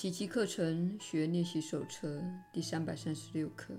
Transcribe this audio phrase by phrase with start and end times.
[0.00, 2.22] 奇迹课程学练习手册
[2.52, 3.74] 第三百三十六课：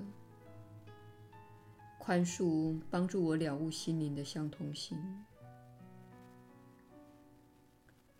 [1.98, 5.02] 宽恕帮助我了悟心灵的相通性。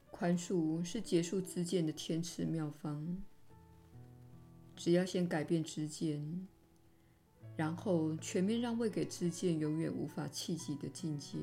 [0.10, 3.22] 宽恕是结束知见的天赐妙方。
[4.78, 6.48] 只要先改变知见，
[7.58, 11.38] 然后全面让位给知见永远无法企及的境界，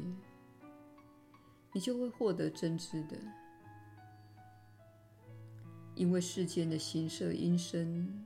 [1.74, 3.18] 你就会获得真知的。
[5.96, 8.24] 因为世间的形色音声，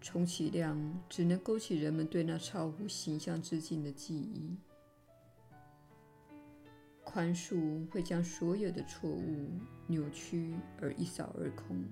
[0.00, 4.56] 充其量只能勾起人们对那超乎形象之境的记忆。
[7.04, 9.50] 宽恕会将所有的错误、
[9.86, 11.84] 扭曲而一扫而空，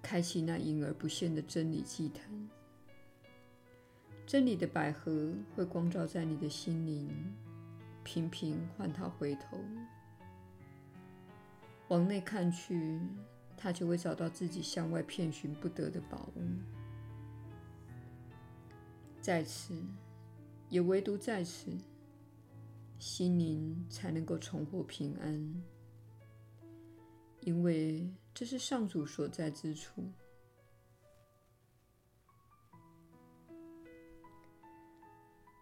[0.00, 2.48] 开启那隐而不现的真理祭坛。
[4.24, 7.08] 真理的百合会光照在你的心灵，
[8.04, 9.58] 频频唤它回头。
[11.88, 13.00] 往内看去，
[13.56, 16.42] 它就会找到自己向外遍寻不得的宝物。
[19.20, 19.74] 在此，
[20.68, 21.70] 也唯独在此。
[22.98, 25.62] 心灵才能够重获平安，
[27.40, 30.10] 因为这是上主所在之处。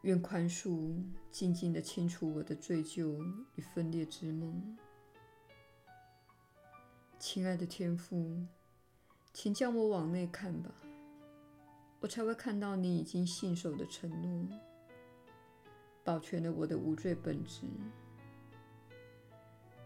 [0.03, 3.21] 愿宽恕静静地清除我的罪疚
[3.57, 4.79] 与分裂之梦。
[7.27, 8.37] 亲爱的天父，
[9.33, 10.71] 请将我往内看吧，
[12.01, 14.47] 我才会看到你已经信守的承诺。
[16.05, 17.63] 保全了我的无罪本质，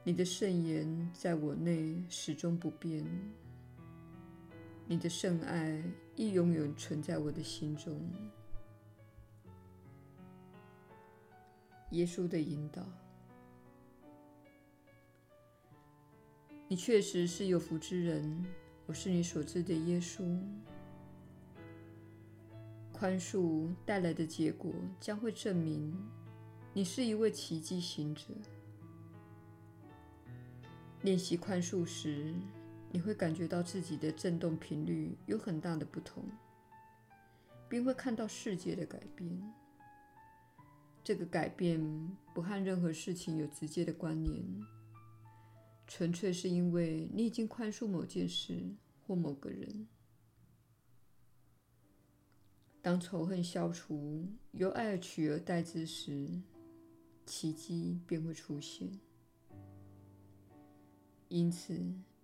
[0.03, 3.06] 你的圣言在我内始终不变，
[4.89, 5.80] 你的圣爱
[6.17, 8.00] 亦永远存在我的心中。
[11.91, 12.84] 耶稣的引导，
[16.70, 18.44] 你确实是有福之人，
[18.84, 20.39] 我是你所知的耶稣。
[22.92, 24.70] 宽恕带来的结果
[25.01, 25.96] 将会证明
[26.74, 28.24] 你是一位奇迹行者。
[31.01, 32.34] 练习宽恕时，
[32.92, 36.23] 你会感觉到自己的振动频率有很大的不同，
[37.67, 39.40] 并会看到世界的改变。
[41.02, 41.80] 这个改变
[42.34, 44.45] 不和任何事情有直接的关联，
[45.89, 48.63] 纯粹是因为你已经宽恕某件事
[49.07, 49.89] 或某个人。
[52.83, 56.41] 当仇恨消除，由爱取而代之时，
[57.25, 58.89] 奇迹便会出现。
[61.29, 61.75] 因此，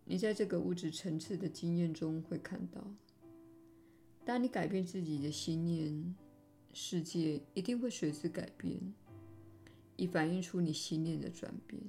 [0.05, 2.87] 你在这个物质层次的经验中会看到，
[4.25, 6.15] 当你改变自己的心念，
[6.73, 8.79] 世界一定会随之改变，
[9.97, 11.83] 以反映出你心念的转变。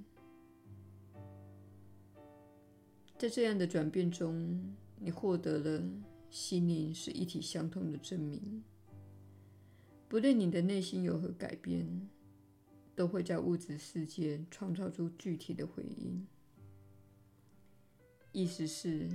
[3.17, 5.83] 在这样的转变中，你获得了。
[6.29, 8.61] 心灵是一体相通的证明。
[10.09, 12.09] 不论你的内心有何改变，
[12.93, 16.27] 都会在物质世界创造出具体的回应。
[18.33, 19.07] 意思是，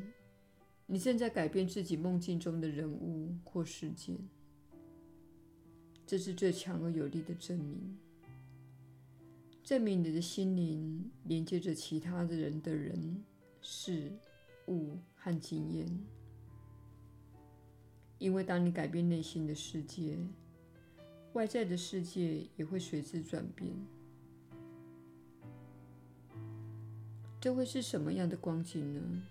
[0.86, 4.16] 你正在改变自己梦境中的人物或事件。
[6.06, 7.98] 这是最强而有力的证明，
[9.62, 13.22] 证明你的心灵连接着其他的人的人、
[13.60, 14.12] 事、
[14.69, 15.87] 物和经验。
[18.19, 20.19] 因为当你改变内心的世界，
[21.32, 23.75] 外在的世界也会随之转变。
[27.41, 29.22] 这会是什么样的光景呢？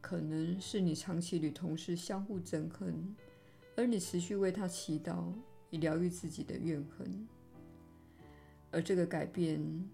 [0.00, 3.14] 可能是你长期与同事相互憎恨，
[3.76, 5.32] 而你持续为他祈祷，
[5.70, 7.28] 以疗愈自己的怨恨。
[8.72, 9.88] 而这个改变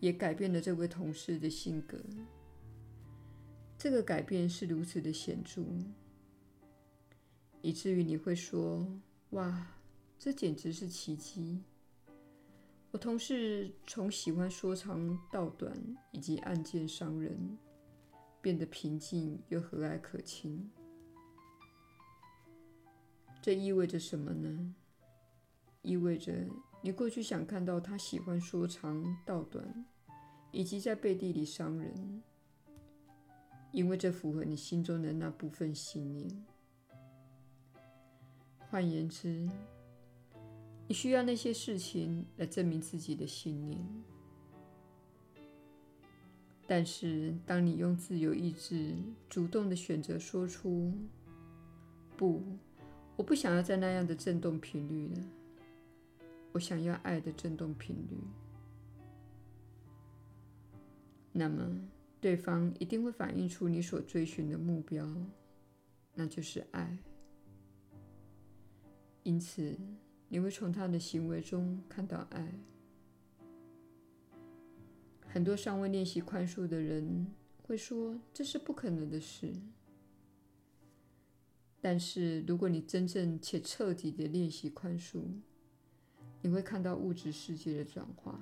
[0.00, 1.98] 也改变了这位同事的性格。
[3.78, 5.62] 这个改变是如此的显著。
[7.62, 8.86] 以至于你会说
[9.30, 9.66] ：“哇，
[10.18, 11.62] 这简直是奇迹！
[12.92, 15.76] 我同事从喜欢说长道短
[16.12, 17.58] 以及暗箭伤人，
[18.40, 20.70] 变得平静又和蔼可亲。
[23.42, 24.74] 这意味着什么呢？
[25.86, 26.34] 意味着
[26.82, 29.86] 你过去想看到他喜欢说长道短，
[30.50, 32.22] 以及在背地里伤人，
[33.70, 36.28] 因为这符合你心中的那部分信念。”
[38.68, 39.48] 换言之，
[40.88, 43.78] 你需要那些事情来证明自己的信念。
[46.66, 48.96] 但是，当你用自由意志
[49.28, 50.92] 主动地选择说出
[52.18, 52.42] “不，
[53.14, 55.22] 我不想要在那样的震动频率了，
[56.56, 58.16] 我想要爱的振动频率”，
[61.30, 61.78] 那么，
[62.18, 65.06] 对方一定会反映出你所追寻的目标，
[66.14, 66.98] 那就是爱。
[69.22, 69.76] 因此，
[70.30, 72.54] 你会从他的行为中看到爱。
[75.26, 77.26] 很多尚未练习宽恕的人
[77.64, 79.52] 会说，这是不可能的事。
[81.82, 85.22] 但是，如果你真正且彻底的练习宽恕，
[86.42, 88.40] 你会看到物质世界的转化。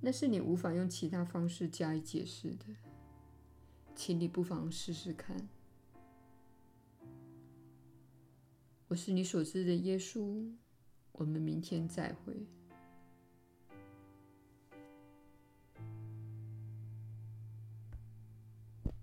[0.00, 2.66] 那是你无法用其他方式加以解释的，
[3.96, 5.48] 请你不妨试试看。
[8.86, 10.50] 我是你所知的耶稣，
[11.12, 12.46] 我们明天再会。